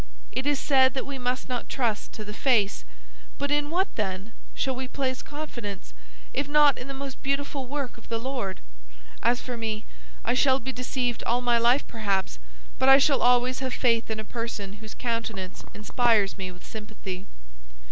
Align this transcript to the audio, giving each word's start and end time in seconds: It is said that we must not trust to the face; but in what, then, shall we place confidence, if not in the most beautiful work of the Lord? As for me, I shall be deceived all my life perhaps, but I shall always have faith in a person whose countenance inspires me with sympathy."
It 0.31 0.47
is 0.47 0.57
said 0.59 0.95
that 0.95 1.05
we 1.05 1.19
must 1.19 1.47
not 1.47 1.69
trust 1.69 2.11
to 2.13 2.23
the 2.25 2.33
face; 2.33 2.85
but 3.37 3.51
in 3.51 3.69
what, 3.69 3.87
then, 3.95 4.33
shall 4.55 4.75
we 4.75 4.87
place 4.87 5.21
confidence, 5.21 5.93
if 6.33 6.47
not 6.47 6.79
in 6.79 6.87
the 6.87 6.93
most 6.95 7.21
beautiful 7.21 7.67
work 7.67 7.99
of 7.99 8.09
the 8.09 8.17
Lord? 8.17 8.61
As 9.21 9.41
for 9.41 9.55
me, 9.55 9.85
I 10.25 10.33
shall 10.33 10.57
be 10.59 10.71
deceived 10.73 11.21
all 11.27 11.41
my 11.41 11.59
life 11.59 11.87
perhaps, 11.87 12.39
but 12.79 12.89
I 12.89 12.97
shall 12.97 13.21
always 13.21 13.59
have 13.59 13.75
faith 13.75 14.09
in 14.09 14.19
a 14.19 14.23
person 14.23 14.73
whose 14.81 14.95
countenance 14.95 15.63
inspires 15.71 16.35
me 16.35 16.51
with 16.51 16.65
sympathy." 16.65 17.27